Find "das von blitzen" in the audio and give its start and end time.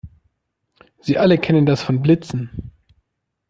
1.67-2.71